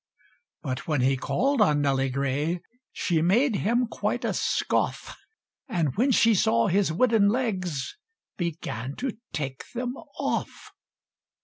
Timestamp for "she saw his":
6.09-6.91